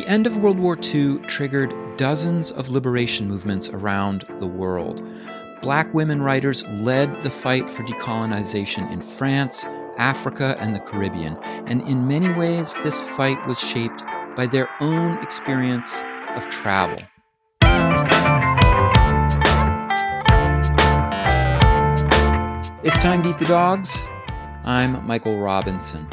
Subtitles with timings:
[0.00, 5.06] The end of World War II triggered dozens of liberation movements around the world.
[5.60, 9.66] Black women writers led the fight for decolonization in France,
[9.98, 11.36] Africa, and the Caribbean.
[11.66, 14.02] And in many ways, this fight was shaped
[14.36, 16.02] by their own experience
[16.34, 16.96] of travel.
[22.82, 24.06] It's time to eat the dogs.
[24.64, 26.08] I'm Michael Robinson.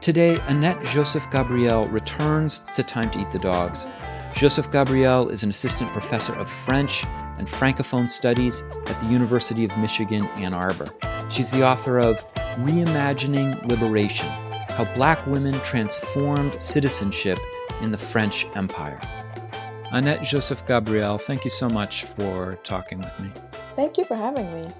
[0.00, 3.88] Today, Annette Joseph Gabriel returns to Time to Eat the Dogs.
[4.32, 7.04] Joseph Gabriel is an assistant professor of French
[7.36, 10.86] and Francophone studies at the University of Michigan, Ann Arbor.
[11.28, 12.24] She's the author of
[12.58, 14.28] Reimagining Liberation
[14.68, 17.38] How Black Women Transformed Citizenship
[17.82, 19.00] in the French Empire.
[19.90, 23.32] Annette Joseph Gabriel, thank you so much for talking with me.
[23.74, 24.70] Thank you for having me.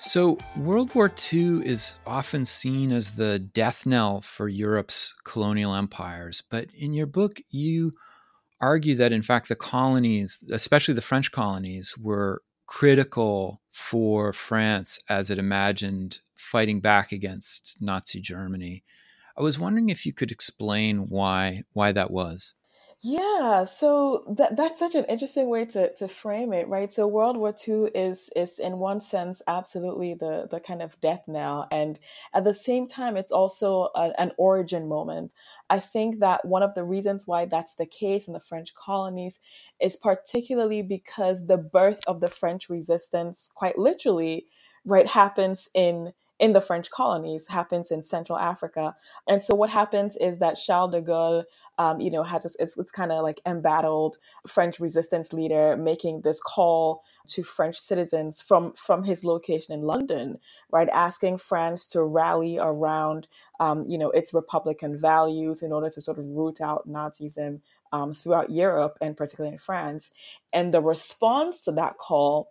[0.00, 6.40] So, World War II is often seen as the death knell for Europe's colonial empires.
[6.48, 7.90] But in your book, you
[8.60, 15.30] argue that, in fact, the colonies, especially the French colonies, were critical for France as
[15.30, 18.84] it imagined fighting back against Nazi Germany.
[19.36, 22.54] I was wondering if you could explain why why that was.
[23.00, 26.92] Yeah, so that that's such an interesting way to to frame it, right?
[26.92, 31.22] So World War II is is in one sense absolutely the the kind of death
[31.28, 32.00] knell, and
[32.34, 35.32] at the same time, it's also a, an origin moment.
[35.70, 39.38] I think that one of the reasons why that's the case in the French colonies
[39.80, 44.46] is particularly because the birth of the French resistance, quite literally,
[44.84, 48.94] right, happens in in the French colonies happens in Central Africa.
[49.26, 51.44] And so what happens is that Charles de Gaulle,
[51.78, 56.20] um, you know, has this, it's, it's kind of like embattled French resistance leader making
[56.22, 60.38] this call to French citizens from, from his location in London,
[60.70, 60.88] right?
[60.90, 63.26] Asking France to rally around,
[63.58, 67.60] um, you know, its Republican values in order to sort of root out Nazism
[67.92, 70.12] um, throughout Europe and particularly in France.
[70.52, 72.50] And the response to that call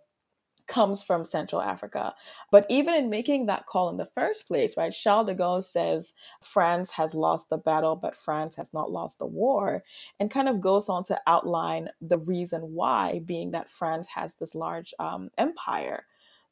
[0.68, 2.14] comes from Central Africa.
[2.50, 6.14] But even in making that call in the first place, right, Charles de Gaulle says
[6.40, 9.82] France has lost the battle, but France has not lost the war,
[10.20, 14.54] and kind of goes on to outline the reason why, being that France has this
[14.54, 16.04] large um, empire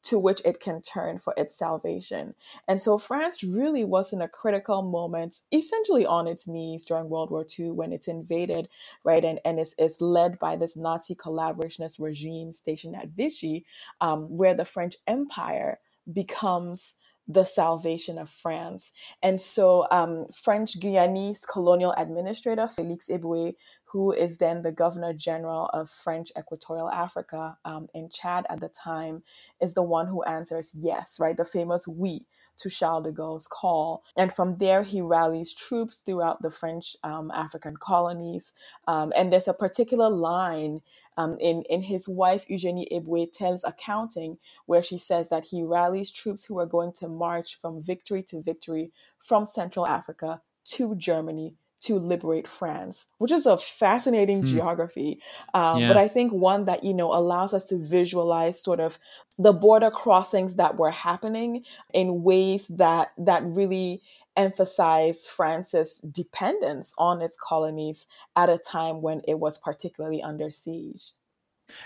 [0.03, 2.35] to which it can turn for its salvation.
[2.67, 7.31] And so France really was in a critical moment, essentially on its knees during World
[7.31, 8.69] War II when it's invaded,
[9.03, 9.23] right?
[9.23, 13.65] And, and is, is led by this Nazi collaborationist regime stationed at Vichy,
[13.99, 15.79] um, where the French Empire
[16.11, 16.95] becomes
[17.27, 18.93] the salvation of France.
[19.21, 23.55] And so, um, French Guyanese colonial administrator Felix Eboué,
[23.91, 28.69] who is then the governor general of French Equatorial Africa um, in Chad at the
[28.69, 29.23] time,
[29.61, 31.37] is the one who answers yes, right?
[31.37, 32.25] The famous we
[32.57, 34.03] to Charles de Gaulle's call.
[34.15, 38.53] And from there, he rallies troops throughout the French um, African colonies.
[38.87, 40.81] Um, and there's a particular line
[41.17, 46.45] um, in, in his wife, Eugenie Eboué-Tell's accounting, where she says that he rallies troops
[46.45, 51.53] who are going to march from victory to victory from Central Africa to Germany
[51.87, 54.45] to liberate France, which is a fascinating hmm.
[54.45, 55.19] geography.
[55.53, 55.87] Um, yeah.
[55.87, 58.99] But I think one that, you know, allows us to visualize sort of
[59.37, 64.01] the border crossings that were happening in ways that, that really
[64.35, 71.13] emphasize France's dependence on its colonies at a time when it was particularly under siege.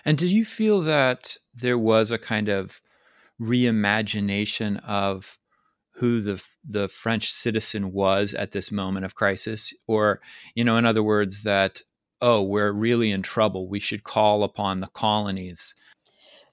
[0.06, 2.82] And did you feel that there was a kind of
[3.40, 5.40] reimagination of
[5.96, 10.22] who the the French citizen was at this moment of crisis, or
[10.56, 11.81] you know, in other words, that
[12.22, 13.68] oh, we're really in trouble.
[13.68, 15.74] We should call upon the colonies.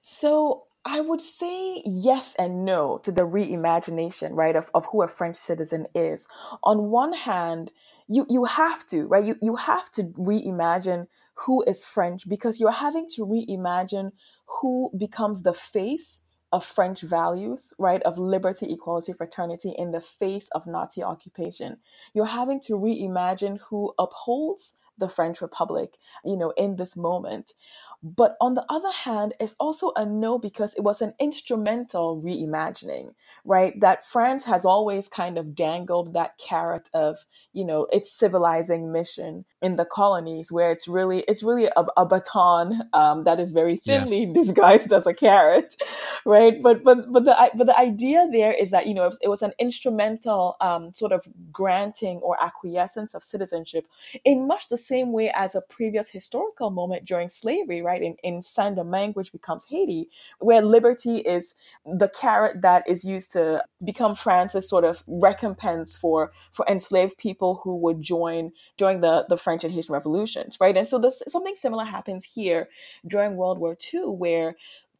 [0.01, 5.07] So I would say yes and no to the reimagination, right, of, of who a
[5.07, 6.27] French citizen is.
[6.63, 7.71] On one hand,
[8.07, 9.23] you, you have to, right?
[9.23, 11.07] You, you have to reimagine
[11.45, 14.11] who is French because you're having to reimagine
[14.61, 16.21] who becomes the face
[16.51, 21.77] of French values, right, of liberty, equality, fraternity in the face of Nazi occupation.
[22.13, 27.53] You're having to reimagine who upholds the French Republic, you know, in this moment.
[28.01, 33.13] But on the other hand, it's also a no because it was an instrumental reimagining,
[33.43, 33.73] right?
[33.81, 39.43] That France has always kind of dangled that carrot of, you know, its civilizing mission
[39.61, 43.75] in the colonies, where it's really it's really a, a baton um, that is very
[43.75, 44.33] thinly yeah.
[44.33, 45.75] disguised as a carrot,
[46.25, 46.63] right?
[46.63, 49.27] But but but the but the idea there is that you know it was, it
[49.29, 53.85] was an instrumental um, sort of granting or acquiescence of citizenship
[54.23, 57.88] in much the same way as a previous historical moment during slavery, right?
[57.95, 60.09] In, in Saint Domingue, which becomes Haiti,
[60.39, 61.55] where liberty is
[61.85, 67.61] the carrot that is used to become France's sort of recompense for, for enslaved people
[67.63, 70.75] who would join during the, the French and Haitian revolutions, right?
[70.77, 72.69] And so this, something similar happens here
[73.05, 74.55] during World War II, where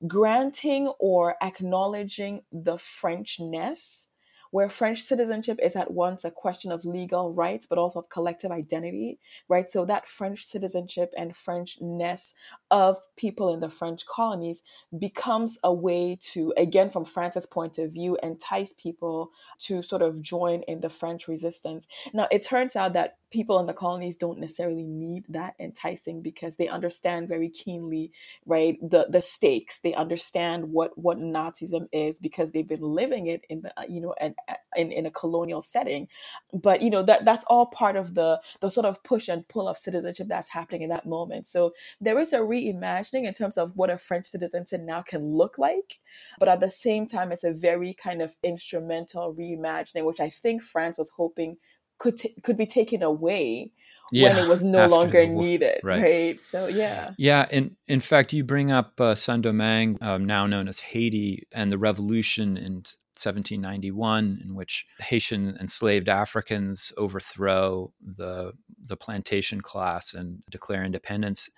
[0.08, 4.08] granting or acknowledging the Frenchness
[4.52, 8.52] where French citizenship is at once a question of legal rights, but also of collective
[8.52, 9.70] identity, right?
[9.70, 12.34] So that French citizenship and Frenchness
[12.72, 14.62] of people in the French colonies
[14.98, 20.22] becomes a way to, again, from France's point of view, entice people to sort of
[20.22, 21.88] join in the French resistance.
[22.14, 26.58] Now, it turns out that people in the colonies don't necessarily need that enticing because
[26.58, 28.12] they understand very keenly
[28.46, 29.80] right the the stakes.
[29.80, 34.16] They understand what what nazism is because they've been living it in the you know
[34.20, 34.36] and
[34.76, 36.08] in, in a colonial setting.
[36.54, 39.68] But you know that that's all part of the the sort of push and pull
[39.68, 41.48] of citizenship that's happening in that moment.
[41.48, 45.58] So there is a reimagining in terms of what a french citizenship now can look
[45.58, 46.00] like
[46.40, 50.62] but at the same time it's a very kind of instrumental reimagining which i think
[50.62, 51.58] france was hoping
[51.98, 53.72] could t- could be taken away
[54.12, 56.02] yeah, when it was no longer needed right.
[56.02, 56.44] right.
[56.44, 60.80] so yeah yeah in in fact you bring up uh, saint-domingue um, now known as
[60.80, 62.84] haiti and the revolution in
[63.20, 68.54] 1791 in which haitian enslaved africans overthrow the
[68.88, 71.50] the plantation class and declare independence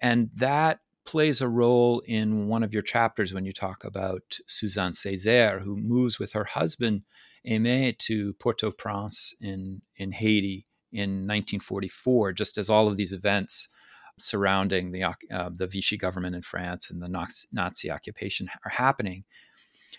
[0.00, 4.92] and that plays a role in one of your chapters when you talk about Suzanne
[4.92, 7.02] Césaire, who moves with her husband
[7.48, 13.68] Aimé to Port-au-Prince in, in Haiti in 1944, just as all of these events
[14.18, 19.24] surrounding the, uh, the Vichy government in France and the Nazi occupation are happening.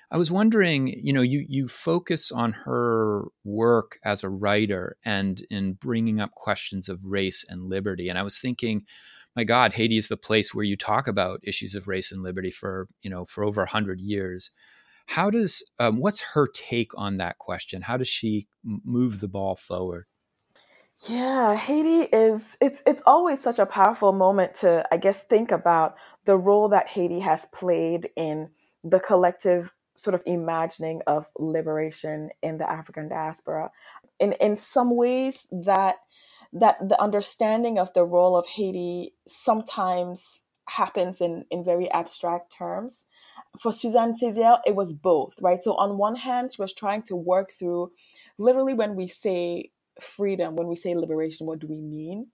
[0.09, 5.41] I was wondering, you know, you you focus on her work as a writer and
[5.49, 8.85] in bringing up questions of race and liberty, and I was thinking,
[9.37, 12.49] my God, Haiti is the place where you talk about issues of race and liberty
[12.49, 14.49] for you know for over hundred years.
[15.05, 17.83] How does um, what's her take on that question?
[17.83, 20.05] How does she move the ball forward?
[21.07, 25.95] Yeah, Haiti is it's it's always such a powerful moment to I guess think about
[26.25, 28.49] the role that Haiti has played in
[28.83, 33.69] the collective sort of imagining of liberation in the African diaspora.
[34.19, 35.97] In in some ways that
[36.53, 43.07] that the understanding of the role of Haiti sometimes happens in in very abstract terms
[43.59, 45.61] for Suzanne Césaire, it was both, right?
[45.63, 47.91] So on one hand, she was trying to work through
[48.37, 52.27] literally when we say freedom, when we say liberation, what do we mean?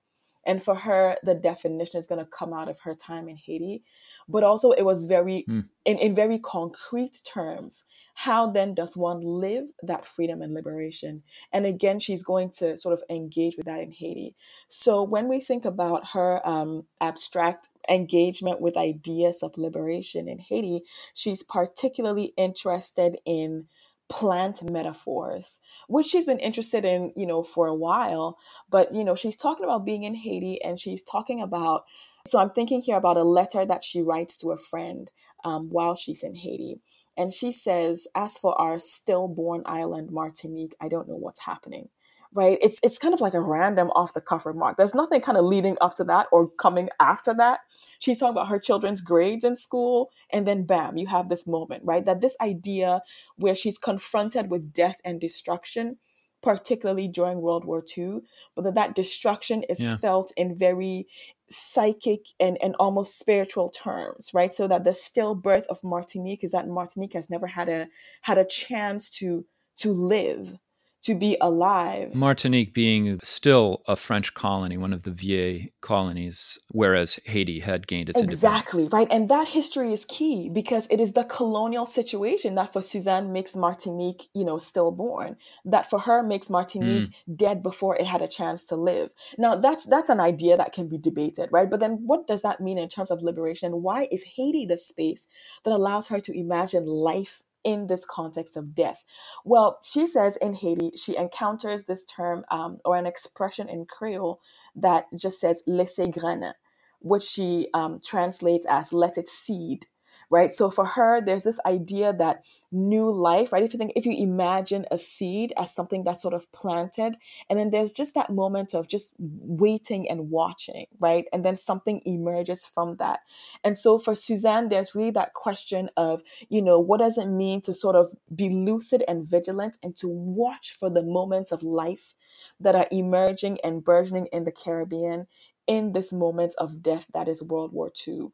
[0.46, 3.84] And for her, the definition is going to come out of her time in Haiti.
[4.28, 5.66] But also, it was very, mm.
[5.86, 7.86] in, in very concrete terms,
[8.16, 11.24] how then does one live that freedom and liberation?
[11.52, 14.36] And again, she's going to sort of engage with that in Haiti.
[14.68, 20.82] So when we think about her um, abstract engagement with ideas of liberation in Haiti,
[21.14, 23.68] she's particularly interested in
[24.14, 28.38] plant metaphors, which she's been interested in, you know, for a while.
[28.70, 31.86] But, you know, she's talking about being in Haiti and she's talking about,
[32.28, 35.10] so I'm thinking here about a letter that she writes to a friend
[35.44, 36.80] um, while she's in Haiti.
[37.18, 41.90] And she says, As for our stillborn island, Martinique, I don't know what's happening
[42.34, 42.58] right?
[42.62, 44.78] It's it's kind of like a random off the cuff remark.
[44.78, 47.62] There's nothing kind of leading up to that or coming after that.
[48.00, 51.84] She's talking about her children's grades in school, and then bam, you have this moment,
[51.86, 52.06] right?
[52.06, 53.02] That this idea
[53.38, 55.98] where she's confronted with death and destruction,
[56.42, 58.22] particularly during World War II,
[58.56, 59.98] but that that destruction is yeah.
[59.98, 61.08] felt in very
[61.50, 64.54] psychic and, and almost spiritual terms, right?
[64.54, 67.88] So that the stillbirth of Martinique is that Martinique has never had a
[68.22, 69.46] had a chance to
[69.78, 70.58] to live
[71.04, 72.14] to be alive.
[72.16, 78.10] Martinique being still a French colony, one of the Vieille colonies, whereas Haiti had gained
[78.10, 78.44] its independence.
[78.44, 82.82] exactly right, and that history is key because it is the colonial situation that for
[82.82, 85.36] Suzanne makes Martinique, you know, stillborn.
[85.66, 87.38] That for her makes Martinique mm.
[87.38, 89.14] dead before it had a chance to live.
[89.38, 91.70] Now that's that's an idea that can be debated, right?
[91.70, 93.84] But then what does that mean in terms of liberation?
[93.84, 95.28] Why is Haiti the space
[95.66, 99.06] that allows her to imagine life in this context of death?
[99.46, 104.40] Well, she says in Haiti, she encounters this term um, or an expression in Creole
[104.76, 106.54] that just says laisser grainer,
[107.00, 109.88] which she um, translates as let it seed
[110.34, 110.52] right?
[110.52, 113.62] So for her, there's this idea that new life, right?
[113.62, 117.18] If you think, if you imagine a seed as something that's sort of planted,
[117.52, 121.26] and then there's just that moment of just waiting and watching, right?
[121.32, 123.20] And then something emerges from that.
[123.64, 127.62] And so for Suzanne, there's really that question of, you know, what does it mean
[127.62, 132.16] to sort of be lucid and vigilant and to watch for the moments of life
[132.60, 135.28] that are emerging and burgeoning in the Caribbean
[135.68, 138.32] in this moment of death that is World War II.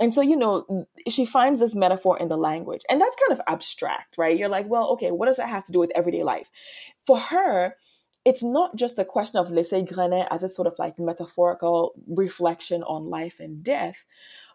[0.00, 2.82] And so, you know, she finds this metaphor in the language.
[2.88, 4.38] And that's kind of abstract, right?
[4.38, 6.50] You're like, well, okay, what does that have to do with everyday life?
[7.00, 7.74] For her,
[8.24, 12.82] it's not just a question of laisser grainer as a sort of like metaphorical reflection
[12.82, 14.04] on life and death,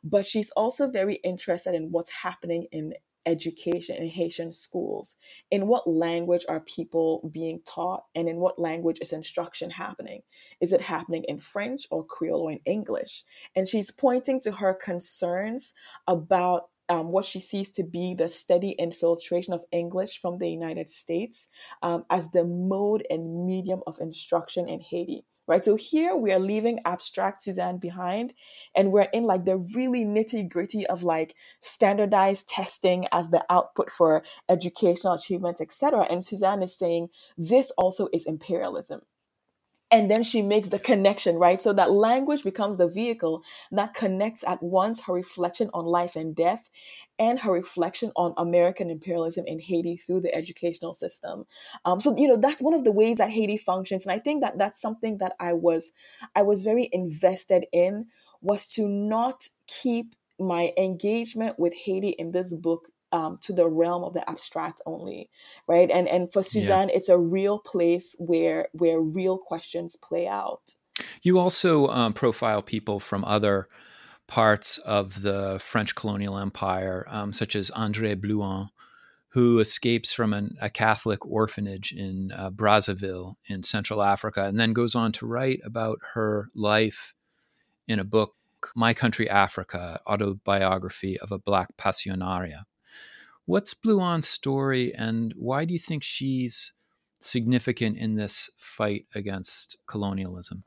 [0.04, 2.94] but she's also very interested in what's happening in
[3.25, 5.15] education in Haitian schools.
[5.51, 10.22] In what language are people being taught, and in what language is instruction happening?
[10.60, 13.24] Is it happening in French or Creole or in English?
[13.56, 15.74] And she's pointing to her concerns
[16.08, 20.89] about um, what she sees to be the steady infiltration of English from the United
[20.89, 21.48] States
[21.82, 25.64] um, as the mode and medium of instruction in Haiti right?
[25.64, 28.34] So here we are leaving abstract Suzanne behind
[28.76, 33.92] and we're in like the really nitty gritty of like standardized testing as the output
[33.92, 36.08] for educational achievements, etc.
[36.10, 39.02] And Suzanne is saying this also is imperialism
[39.94, 41.62] and then she makes the connection right?
[41.62, 46.36] So that language becomes the vehicle that connects at once her reflection on life and
[46.36, 46.72] death
[47.20, 51.46] and her reflection on american imperialism in haiti through the educational system.
[51.86, 54.06] Um, so you know that's one of the ways that haiti functions.
[54.06, 55.94] And i think that that's something that i was
[56.36, 58.08] i was very invested in
[58.42, 64.03] was to not keep my engagement with haiti in this book um, to the realm
[64.03, 65.29] of the abstract only,
[65.67, 65.89] right?
[65.89, 66.96] And and for Suzanne, yeah.
[66.98, 70.74] it's a real place where where real questions play out.
[71.22, 73.70] You also um, profile people from other
[74.27, 78.70] parts of the French colonial empire, um, such as Andrée Blouin,
[79.29, 84.74] who escapes from an, a Catholic orphanage in uh, Brazzaville in Central Africa, and then
[84.74, 87.13] goes on to write about her life
[87.88, 88.36] in a book,
[88.75, 92.63] My Country Africa Autobiography of a Black Pasionaria.
[93.46, 96.74] What's Blouin's story, and why do you think she's
[97.22, 100.64] significant in this fight against colonialism?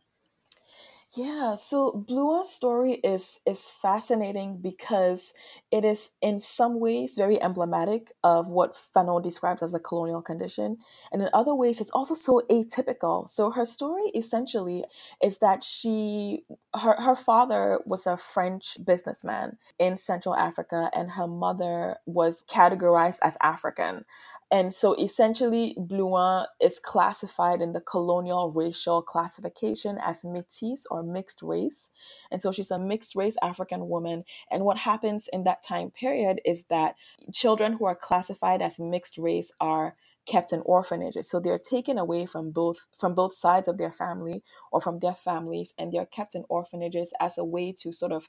[1.16, 5.32] Yeah, so Blouin's story is is fascinating because
[5.70, 10.76] it is in some ways very emblematic of what Fanon describes as a colonial condition,
[11.11, 13.26] and in other ways it's also so atypical.
[13.30, 14.85] So her story essentially
[15.23, 16.44] is that she
[16.75, 23.20] her her father was a French businessman in Central Africa and her mother was categorized
[23.23, 24.04] as African.
[24.50, 31.42] And so essentially, Blouin is classified in the colonial racial classification as métis or mixed
[31.42, 31.90] race.
[32.30, 34.24] And so she's a mixed race African woman.
[34.50, 36.94] And what happens in that time period is that
[37.32, 42.26] children who are classified as mixed race are kept in orphanages so they're taken away
[42.26, 46.34] from both from both sides of their family or from their families and they're kept
[46.34, 48.28] in orphanages as a way to sort of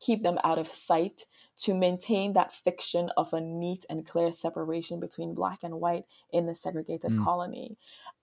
[0.00, 1.26] keep them out of sight
[1.58, 6.46] to maintain that fiction of a neat and clear separation between black and white in
[6.46, 7.24] the segregated mm.
[7.24, 7.76] colony.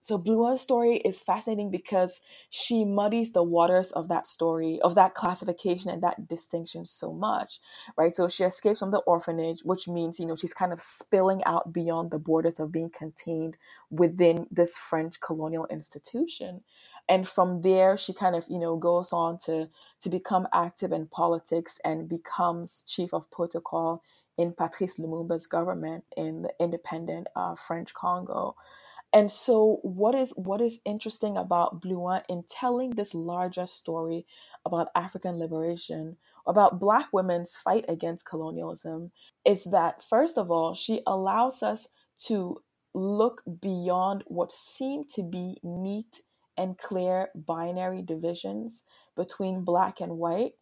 [0.04, 5.14] So Blouin's story is fascinating because she muddies the waters of that story, of that
[5.14, 7.60] classification and that distinction so much,
[7.96, 8.16] right?
[8.16, 11.72] So she escapes from the orphanage, which means, you know, she's kind of spilling out
[11.72, 13.58] beyond the borders of being contained
[13.92, 16.62] within this French colonial institution
[17.10, 19.70] and from there she kind of you know goes on to
[20.02, 24.02] to become active in politics and becomes chief of protocol
[24.38, 28.56] in Patrice Lumumba's government in the independent uh, French Congo.
[29.14, 34.26] And so, what is what is interesting about Blouin in telling this larger story
[34.66, 36.16] about African liberation,
[36.48, 39.12] about Black women's fight against colonialism,
[39.46, 41.90] is that first of all, she allows us
[42.28, 42.62] to
[42.94, 46.22] look beyond what seem to be neat
[46.62, 48.84] and clear binary divisions
[49.16, 50.54] between black and white,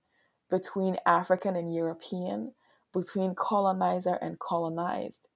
[0.50, 2.54] between African and European,
[2.94, 5.28] between colonizer and colonized.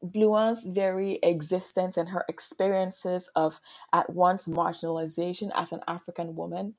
[0.00, 3.60] Blouin's very existence and her experiences of
[3.92, 6.74] at once marginalization as an African woman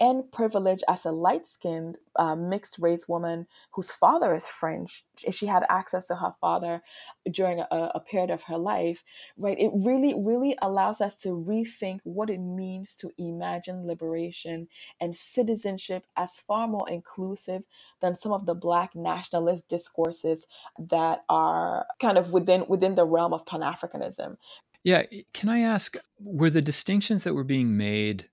[0.00, 5.04] and privilege as a light skinned uh, mixed race woman whose father is French.
[5.24, 6.82] If she had access to her father
[7.30, 9.04] during a, a, period of her life,
[9.36, 9.58] right?
[9.58, 14.68] It really, really allows us to rethink what it means to imagine liberation
[15.00, 17.64] and citizenship as far more inclusive
[18.00, 20.46] than some of the Black nationalist discourses
[20.78, 24.36] that are kind of within within the realm of Pan Africanism.
[24.84, 25.02] Yeah,
[25.34, 28.28] can I ask, were the distinctions that were being made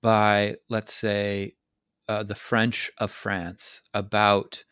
[0.00, 1.54] by, let's say,
[2.08, 4.64] uh, the French of France about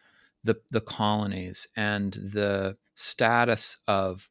[0.42, 4.30] the the colonies and the status of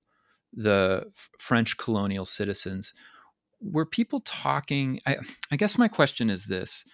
[0.54, 1.06] the
[1.38, 2.94] French colonial citizens.
[3.62, 5.00] Were people talking?
[5.06, 5.18] I,
[5.52, 6.86] I guess my question is this: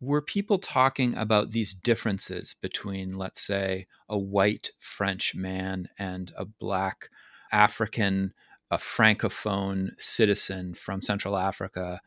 [0.00, 6.44] Were people talking about these differences between, let's say, a white French man and a
[6.44, 7.10] black
[7.52, 8.32] African,
[8.70, 12.00] a francophone citizen from Central Africa?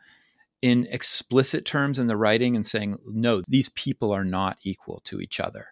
[0.62, 5.20] In explicit terms in the writing and saying, no, these people are not equal to
[5.20, 5.68] each other?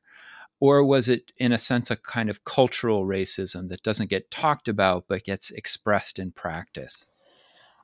[0.60, 4.68] Or was it, in a sense, a kind of cultural racism that doesn't get talked
[4.68, 7.12] about but gets expressed in practice?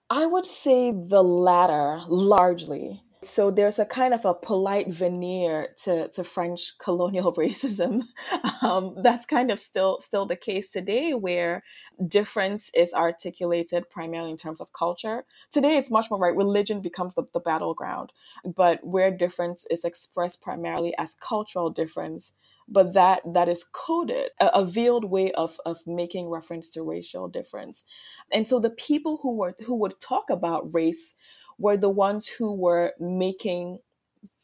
[0.09, 3.01] I would say the latter largely.
[3.25, 8.03] So there's a kind of a polite veneer to, to French colonial racism.
[8.62, 11.63] Um, that's kind of still still the case today, where
[12.08, 15.25] difference is articulated primarily in terms of culture.
[15.51, 16.36] Today, it's much more right.
[16.36, 18.12] Religion becomes the, the battleground,
[18.44, 22.34] but where difference is expressed primarily as cultural difference,
[22.67, 27.27] but that that is coded a, a, veiled way of of making reference to racial
[27.27, 27.86] difference
[28.34, 31.15] and so the people who were who would talk about race
[31.57, 33.79] were the ones who were making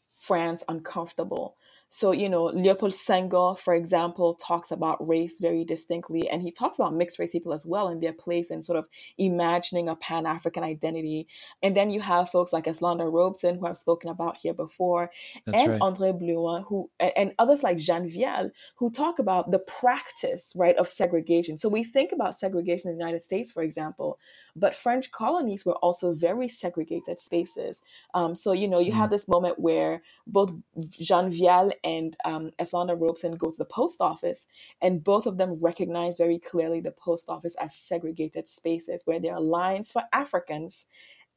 [0.09, 1.55] France uncomfortable
[1.93, 6.79] so, you know, Leopold Senghor, for example, talks about race very distinctly, and he talks
[6.79, 8.87] about mixed race people as well and their place and sort of
[9.17, 11.27] imagining a Pan African identity.
[11.61, 15.11] And then you have folks like Eslanda Robeson, who I've spoken about here before,
[15.45, 15.81] That's and right.
[15.81, 20.87] Andrée Blouin, who and others like Jane Vialle, who talk about the practice, right, of
[20.87, 21.59] segregation.
[21.59, 24.17] So we think about segregation in the United States, for example,
[24.55, 27.83] but French colonies were also very segregated spaces.
[28.13, 28.95] Um, so, you know, you mm.
[28.95, 30.53] have this moment where both
[30.99, 34.47] Jane Vialle and um, Eslanda Robeson go to the post office,
[34.81, 39.33] and both of them recognize very clearly the post office as segregated spaces where there
[39.33, 40.87] are lines for Africans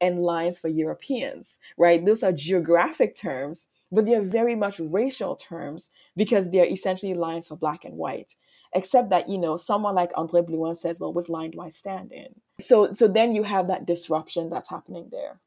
[0.01, 2.05] and lines for Europeans, right?
[2.05, 7.55] Those are geographic terms, but they're very much racial terms because they're essentially lines for
[7.55, 8.35] black and white
[8.75, 12.11] except that you know someone like andrée blouin says well which line do i stand
[12.11, 12.27] in
[12.59, 15.39] so so then you have that disruption that's happening there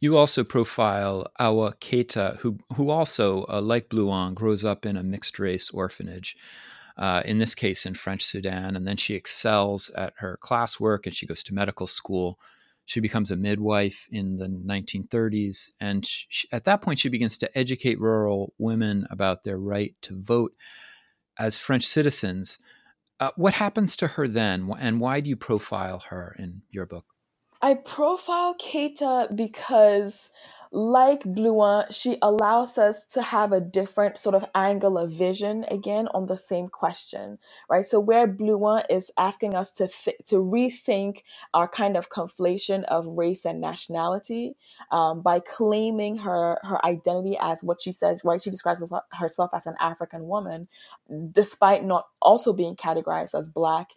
[0.00, 5.02] you also profile Awa Keita, who who also, uh, like Blouin, grows up in a
[5.02, 6.36] mixed race orphanage.
[6.98, 11.14] Uh, in this case, in French Sudan, and then she excels at her classwork, and
[11.14, 12.38] she goes to medical school.
[12.84, 17.58] She becomes a midwife in the 1930s, and she, at that point, she begins to
[17.58, 20.52] educate rural women about their right to vote
[21.38, 22.58] as French citizens.
[23.20, 27.04] Uh, what happens to her then, and why do you profile her in your book?
[27.60, 30.30] I profile Keita because
[30.72, 36.08] like Blouin, she allows us to have a different sort of angle of vision again
[36.14, 37.38] on the same question,
[37.70, 37.86] right?
[37.86, 41.22] So where Blouin is asking us to th- to rethink
[41.54, 44.56] our kind of conflation of race and nationality
[44.92, 48.42] um, by claiming her her identity as what she says, right?
[48.42, 48.82] She describes
[49.14, 50.68] herself as an African woman,
[51.32, 53.92] despite not also being categorized as black.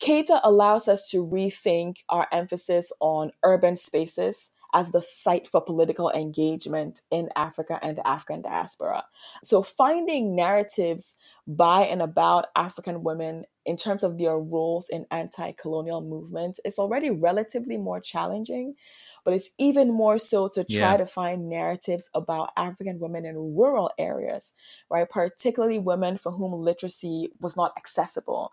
[0.00, 6.10] Keita allows us to rethink our emphasis on urban spaces as the site for political
[6.10, 9.04] engagement in Africa and the African diaspora.
[9.42, 15.52] So, finding narratives by and about African women in terms of their roles in anti
[15.52, 18.74] colonial movements is already relatively more challenging.
[19.22, 20.96] But it's even more so to try yeah.
[20.96, 24.54] to find narratives about African women in rural areas,
[24.90, 25.08] right?
[25.08, 28.52] Particularly women for whom literacy was not accessible.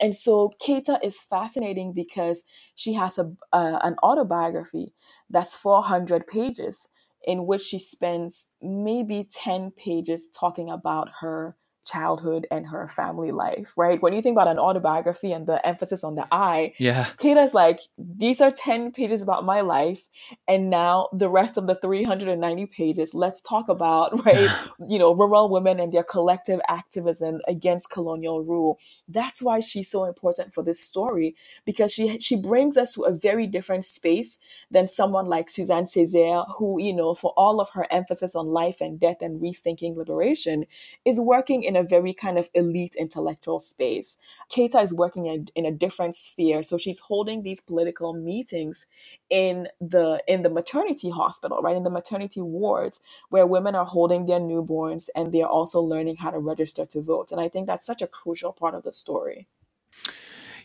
[0.00, 2.42] And so Keita is fascinating because
[2.74, 4.92] she has a uh, an autobiography
[5.30, 6.88] that's 400 pages
[7.26, 13.72] in which she spends maybe 10 pages talking about her childhood and her family life,
[13.76, 14.02] right?
[14.02, 17.80] When you think about an autobiography and the emphasis on the I, yeah, Keita's like,
[17.98, 20.08] these are 10 pages about my life.
[20.48, 24.50] And now the rest of the 390 pages, let's talk about, right,
[24.88, 28.78] you know, rural women and their collective activism against colonial rule.
[29.08, 33.14] That's why she's so important for this story because she she brings us to a
[33.14, 34.38] very different space
[34.70, 38.80] than someone like Suzanne Césaire, who, you know, for all of her emphasis on life
[38.80, 40.66] and death and rethinking liberation,
[41.04, 44.16] is working in in a very kind of elite intellectual space.
[44.50, 48.86] Keita is working in, in a different sphere, so she's holding these political meetings
[49.30, 54.26] in the in the maternity hospital, right in the maternity wards, where women are holding
[54.26, 57.32] their newborns and they're also learning how to register to vote.
[57.32, 59.46] And I think that's such a crucial part of the story.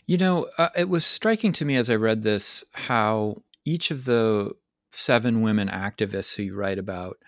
[0.06, 4.04] You know, uh, it was striking to me as I read this how each of
[4.04, 4.52] the
[4.90, 7.18] seven women activists who you write about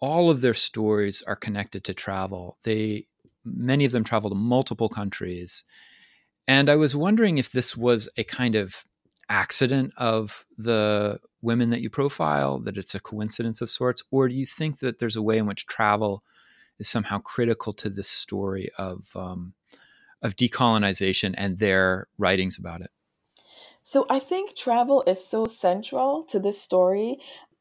[0.00, 2.58] all of their stories are connected to travel.
[2.62, 3.06] They
[3.44, 5.64] many of them travel to multiple countries.
[6.46, 8.84] And I was wondering if this was a kind of
[9.28, 14.34] accident of the women that you profile, that it's a coincidence of sorts, or do
[14.34, 16.22] you think that there's a way in which travel
[16.78, 19.54] is somehow critical to this story of um,
[20.20, 22.90] of decolonization and their writings about it?
[23.82, 27.16] So I think travel is so central to this story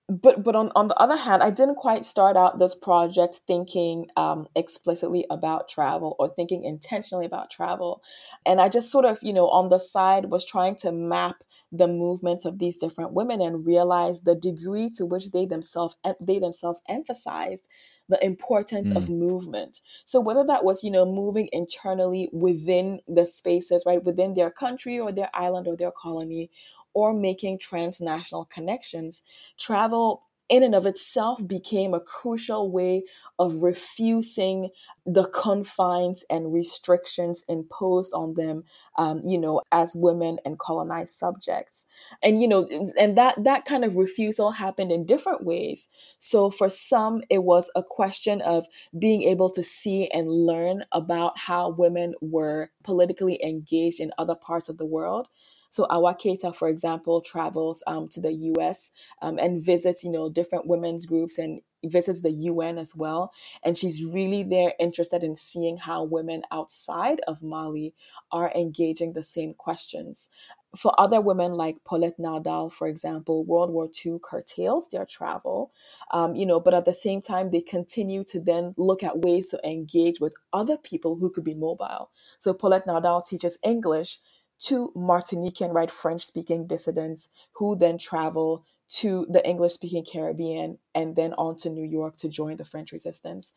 [0.10, 4.08] but but on, on the other hand i didn't quite start out this project thinking
[4.15, 8.02] um, explicitly about travel or thinking intentionally about travel
[8.46, 11.88] and i just sort of you know on the side was trying to map the
[11.88, 16.82] movement of these different women and realize the degree to which they themselves they themselves
[16.88, 17.67] emphasized
[18.10, 18.96] the importance mm.
[18.96, 19.80] of movement.
[20.06, 25.00] So whether that was, you know, moving internally within the spaces, right, within their country
[25.00, 26.50] or their island or their colony,
[26.97, 29.21] or making transnational connections,
[29.55, 33.03] travel in and of itself became a crucial way
[33.38, 34.69] of refusing
[35.05, 38.63] the confines and restrictions imposed on them,
[38.97, 41.86] um, you know, as women and colonized subjects.
[42.23, 42.67] And, you know,
[42.99, 45.89] and that, that kind of refusal happened in different ways.
[46.17, 48.65] So for some, it was a question of
[48.97, 54.69] being able to see and learn about how women were politically engaged in other parts
[54.69, 55.27] of the world.
[55.69, 58.91] So Awa Keita, for example, travels um, to the U.S.
[59.21, 63.32] Um, and visits, you know, different women's groups and visits the UN as well.
[63.63, 67.93] And she's really there interested in seeing how women outside of Mali
[68.32, 70.30] are engaging the same questions.
[70.75, 75.71] For other women like Paulette Nardal, for example, World War II curtails their travel,
[76.12, 79.49] um, you know, but at the same time, they continue to then look at ways
[79.49, 82.12] to engage with other people who could be mobile.
[82.38, 84.19] So Paulette Nardal teaches English
[84.63, 91.15] to Martinican, right, French speaking dissidents who then travel to the English speaking Caribbean and
[91.15, 93.54] then on to New York to join the French resistance.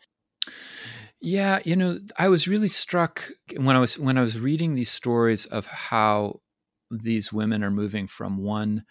[1.20, 4.90] Yeah, you know, I was really struck when I was when I was reading these
[4.90, 6.40] stories of how
[6.90, 8.84] these women are moving from one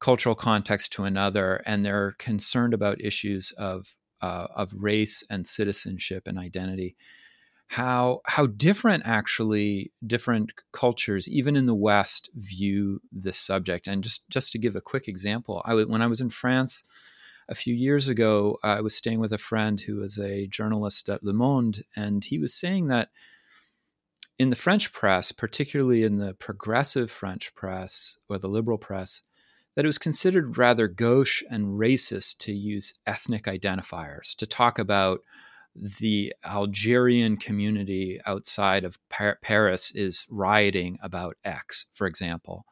[0.00, 6.26] cultural context to another, and they're concerned about issues of uh, of race and citizenship
[6.26, 6.96] and identity
[7.68, 13.86] how how different actually different cultures even in the west view this subject.
[13.86, 16.84] And just just to give a quick example I when I was in France
[17.48, 21.24] a few years ago I was staying with a friend who was a journalist at
[21.24, 23.08] Le Monde and he was saying that
[24.38, 29.22] in the French press particularly in the progressive French press or the liberal press
[29.74, 35.20] that it was considered rather gauche and racist to use ethnic identifiers to talk about
[35.80, 42.64] the Algerian community outside of Paris is rioting about X, for example.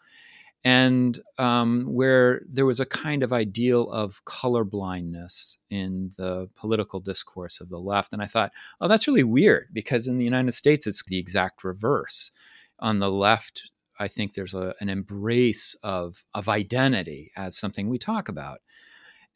[0.66, 7.60] And um, where there was a kind of ideal of colorblindness in the political discourse
[7.60, 8.14] of the left.
[8.14, 11.64] And I thought, oh, that's really weird because in the United States, it's the exact
[11.64, 12.32] reverse.
[12.78, 17.98] On the left, I think there's a, an embrace of, of identity as something we
[17.98, 18.60] talk about.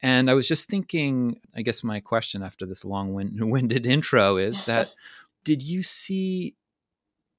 [0.01, 4.63] And I was just thinking, I guess my question after this long winded intro is
[4.63, 4.91] that
[5.43, 6.55] did you see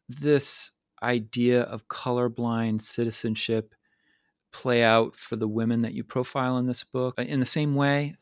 [0.08, 3.74] this idea of colorblind citizenship
[4.52, 8.16] play out for the women that you profile in this book in the same way?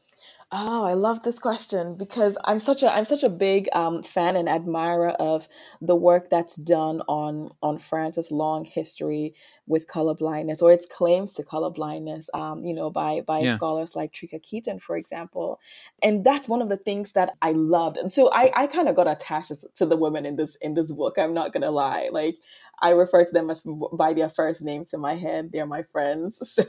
[0.50, 4.34] Oh, I love this question because I'm such a I'm such a big um, fan
[4.34, 5.46] and admirer of
[5.82, 9.34] the work that's done on on France's long history
[9.68, 12.26] with colorblindness or its claims to colorblindness.
[12.34, 13.56] Um, you know, by by yeah.
[13.56, 15.60] scholars like Trica Keaton, for example,
[16.02, 17.96] and that's one of the things that I loved.
[17.96, 20.92] And so I I kind of got attached to the women in this in this
[20.92, 21.16] book.
[21.18, 22.38] I'm not gonna lie, like
[22.80, 25.50] I refer to them as by their first name to my head.
[25.52, 26.38] They're my friends.
[26.58, 26.64] So,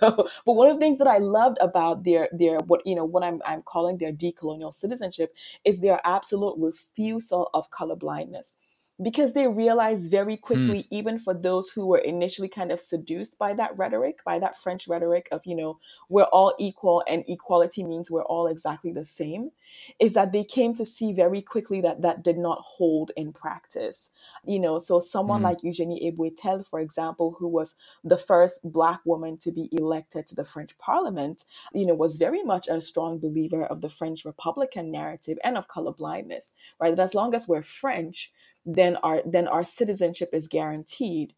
[0.45, 3.23] but one of the things that I loved about their their what you know what
[3.23, 5.35] I'm I'm calling their decolonial citizenship
[5.65, 8.55] is their absolute refusal of colorblindness
[9.01, 10.87] because they realized very quickly, mm.
[10.91, 14.87] even for those who were initially kind of seduced by that rhetoric, by that French
[14.87, 19.51] rhetoric of, you know, we're all equal and equality means we're all exactly the same,
[19.99, 24.11] is that they came to see very quickly that that did not hold in practice.
[24.45, 25.45] You know, so someone mm.
[25.45, 30.35] like Eugenie Eboué-Tell, for example, who was the first Black woman to be elected to
[30.35, 34.91] the French parliament, you know, was very much a strong believer of the French Republican
[34.91, 36.95] narrative and of colorblindness, right?
[36.95, 38.33] That as long as we're French,
[38.75, 41.33] then our then our citizenship is guaranteed.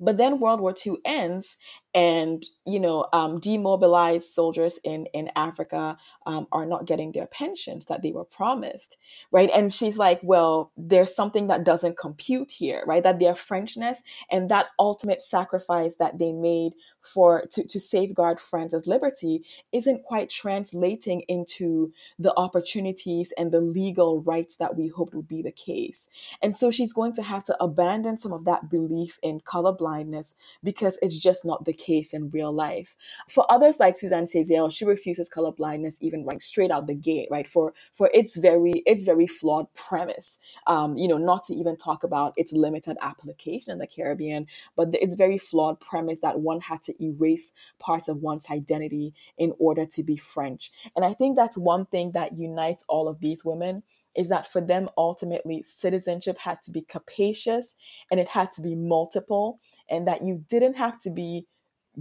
[0.00, 1.56] But then World War II ends,
[1.94, 7.86] and you know um, demobilized soldiers in in africa um, are not getting their pensions
[7.86, 8.98] that they were promised
[9.30, 9.50] right?
[9.54, 13.02] And she's like well there's something that doesn't compute here right?
[13.02, 18.86] That their frenchness and that ultimate sacrifice that they made for to, to safeguard france's
[18.86, 25.28] liberty isn't quite translating into the opportunities and the legal rights that we hoped would
[25.28, 26.08] be the case.
[26.42, 30.98] And so she's going to have to abandon some of that belief in colorblindness because
[31.02, 32.96] it's just not the case in real life.
[33.28, 37.28] For others like Suzanne Césaire, she refuses color blindness even right straight out the gate,
[37.30, 37.48] right?
[37.48, 40.38] For for its very its very flawed premise.
[40.66, 44.92] Um, you know, not to even talk about its limited application in the Caribbean, but
[44.92, 49.52] the, its very flawed premise that one had to erase parts of one's identity in
[49.58, 50.70] order to be French.
[50.96, 53.82] And I think that's one thing that unites all of these women
[54.16, 57.74] is that for them ultimately citizenship had to be capacious
[58.10, 61.46] and it had to be multiple and that you didn't have to be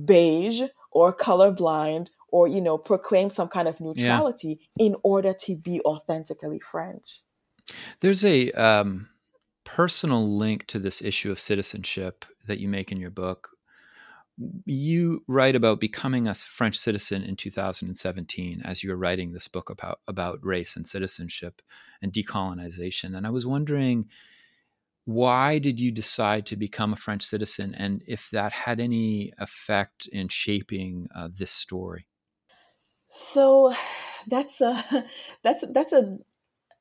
[0.06, 4.86] beige or colorblind or you know proclaim some kind of neutrality yeah.
[4.88, 7.22] in order to be authentically french
[8.02, 9.10] there's a um,
[9.64, 13.50] personal link to this issue of citizenship that you make in your book
[14.66, 19.70] you write about becoming a French citizen in 2017 as you were writing this book
[19.70, 21.62] about about race and citizenship
[22.02, 24.08] and decolonization and I was wondering
[25.06, 30.08] why did you decide to become a French citizen and if that had any effect
[30.12, 32.08] in shaping uh, this story
[33.10, 33.74] so
[34.28, 35.06] that's a
[35.44, 36.18] that's that's a,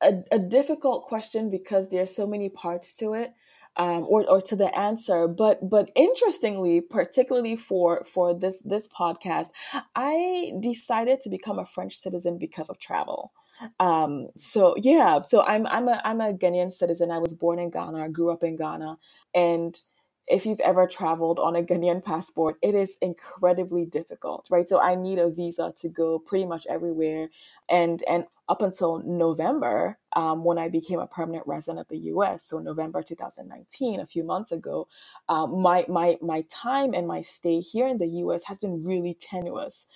[0.01, 3.33] a, a difficult question because there are so many parts to it
[3.77, 5.27] um, or, or to the answer.
[5.27, 9.47] But but interestingly, particularly for for this this podcast,
[9.95, 13.31] I decided to become a French citizen because of travel.
[13.79, 17.11] Um, so yeah, so I'm I'm a I'm a Ghanaian citizen.
[17.11, 18.97] I was born in Ghana, I grew up in Ghana,
[19.35, 19.79] and
[20.27, 24.69] if you've ever traveled on a Ghanaian passport, it is incredibly difficult, right?
[24.69, 27.29] So I need a visa to go pretty much everywhere,
[27.69, 32.43] and and up until November, um, when I became a permanent resident of the U.S.,
[32.45, 34.87] so November 2019, a few months ago,
[35.29, 38.45] um, my my my time and my stay here in the U.S.
[38.45, 39.87] has been really tenuous,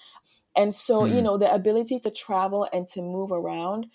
[0.55, 1.09] and so mm.
[1.09, 1.23] you hmm.
[1.23, 3.87] know the ability to travel and to move around,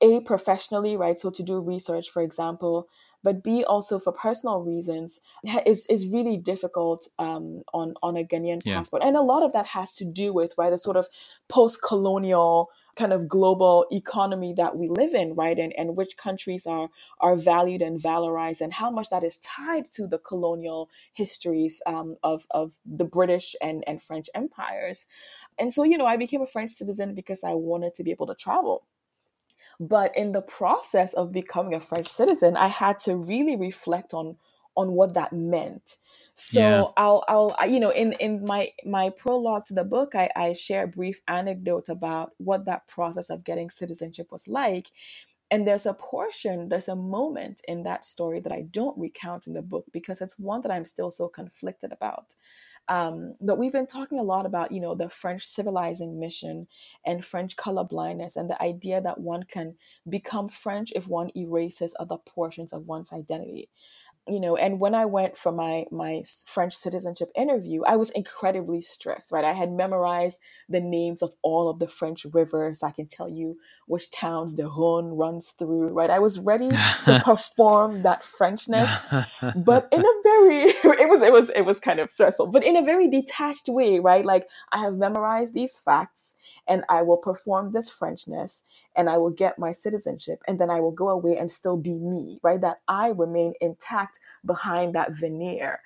[0.00, 1.18] a professionally, right?
[1.18, 2.88] So to do research, for example,
[3.22, 5.20] but B also for personal reasons
[5.66, 8.78] is is really difficult um, on on a Ghanaian yeah.
[8.78, 11.08] passport, and a lot of that has to do with right the sort of
[11.48, 15.58] post colonial kind of global economy that we live in, right?
[15.58, 19.86] And, and which countries are are valued and valorized, and how much that is tied
[19.92, 25.06] to the colonial histories um, of of the British and and French empires.
[25.58, 28.26] And so, you know, I became a French citizen because I wanted to be able
[28.28, 28.84] to travel.
[29.80, 34.36] But in the process of becoming a French citizen, I had to really reflect on
[34.76, 35.96] on what that meant.
[36.38, 36.84] So yeah.
[36.98, 40.84] I'll I'll you know in in my my prologue to the book I, I share
[40.84, 44.90] a brief anecdote about what that process of getting citizenship was like.
[45.50, 49.54] And there's a portion, there's a moment in that story that I don't recount in
[49.54, 52.34] the book because it's one that I'm still so conflicted about.
[52.88, 56.68] Um, but we've been talking a lot about, you know, the French civilizing mission
[57.04, 59.76] and French color blindness and the idea that one can
[60.08, 63.70] become French if one erases other portions of one's identity
[64.28, 68.82] you know and when i went for my my french citizenship interview i was incredibly
[68.82, 69.44] stressed right?
[69.44, 72.82] I had memorized the names of all of the french rivers.
[72.82, 76.10] I can tell you which towns the rhone runs through right?
[76.10, 78.90] I was ready to perform that frenchness
[79.56, 80.58] but in a very
[81.02, 83.98] it was it was it was kind of stressful but in a very detached way
[83.98, 84.24] right?
[84.24, 86.34] Like i have memorized these facts
[86.68, 88.62] and i will perform this frenchness
[88.96, 91.98] and I will get my citizenship and then I will go away and still be
[91.98, 92.60] me, right?
[92.60, 95.80] That I remain intact behind that veneer.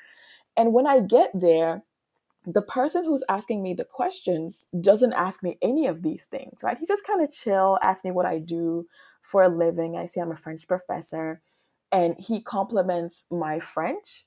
[0.56, 1.82] And when I get there,
[2.46, 6.78] the person who's asking me the questions doesn't ask me any of these things, right?
[6.78, 8.86] He just kind of chill, asks me what I do
[9.20, 9.96] for a living.
[9.96, 11.42] I say I'm a French professor,
[11.92, 14.24] and he compliments my French,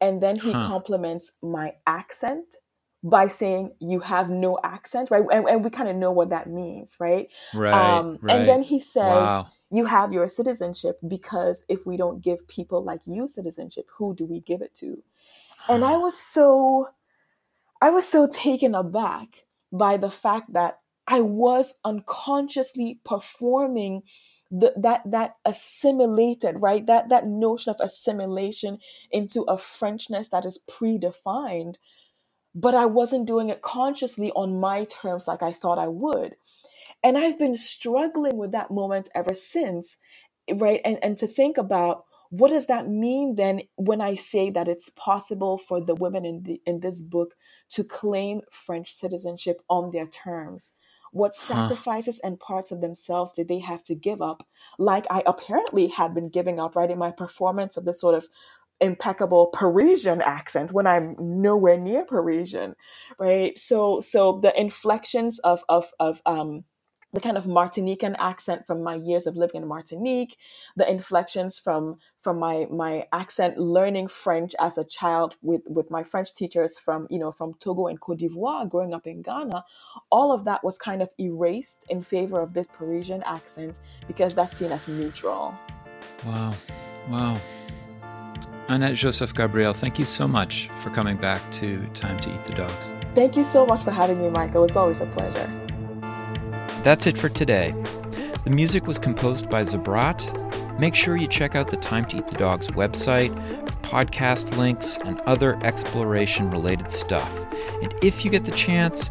[0.00, 0.66] and then he huh.
[0.66, 2.56] compliments my accent
[3.02, 5.24] by saying you have no accent, right?
[5.32, 7.28] And, and we kind of know what that means, right?
[7.52, 8.36] Right, um, right.
[8.36, 9.48] And then he says, wow.
[9.70, 14.24] you have your citizenship because if we don't give people like you citizenship, who do
[14.24, 15.02] we give it to?
[15.68, 16.90] And I was so,
[17.80, 24.02] I was so taken aback by the fact that I was unconsciously performing
[24.52, 28.78] the, that that assimilated right that that notion of assimilation
[29.10, 31.76] into a Frenchness that is predefined
[32.54, 36.36] but I wasn't doing it consciously on my terms like I thought I would.
[37.02, 39.98] And I've been struggling with that moment ever since,
[40.50, 40.80] right?
[40.84, 44.88] And, and to think about what does that mean then when I say that it's
[44.90, 47.34] possible for the women in, the, in this book
[47.70, 50.74] to claim French citizenship on their terms?
[51.12, 52.28] What sacrifices huh.
[52.28, 54.46] and parts of themselves did they have to give up?
[54.78, 58.28] Like I apparently had been giving up, right, in my performance of this sort of
[58.82, 62.74] impeccable Parisian accent when I'm nowhere near Parisian,
[63.18, 63.58] right?
[63.58, 66.64] So so the inflections of of of um
[67.12, 70.36] the kind of Martinican accent from my years of living in Martinique,
[70.76, 76.02] the inflections from from my my accent learning French as a child with with my
[76.02, 79.64] French teachers from you know from Togo and Cote d'Ivoire growing up in Ghana,
[80.10, 84.56] all of that was kind of erased in favor of this Parisian accent because that's
[84.56, 85.54] seen as neutral.
[86.24, 86.54] Wow,
[87.10, 87.38] wow.
[88.68, 92.52] Annette Joseph Gabriel, thank you so much for coming back to Time to Eat the
[92.52, 92.90] Dogs.
[93.14, 94.64] Thank you so much for having me, Michael.
[94.64, 95.50] It's always a pleasure.
[96.82, 97.74] That's it for today.
[98.44, 100.78] The music was composed by Zabrat.
[100.78, 103.34] Make sure you check out the Time to Eat the Dogs website
[103.68, 107.46] for podcast links and other exploration related stuff.
[107.82, 109.10] And if you get the chance,